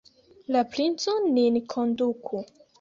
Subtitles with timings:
[0.55, 2.45] La princo nin konduku!